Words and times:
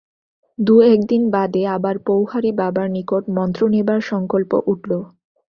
দু-এক 0.59 0.99
দিন 1.09 1.23
বাদে 1.31 1.61
আবার 1.75 1.95
পওহারী 2.07 2.51
বাবার 2.59 2.87
নিকট 2.95 3.23
মন্ত্র 3.37 3.61
নেবার 3.73 3.99
সঙ্কল্প 4.11 4.51
উঠল। 4.65 4.91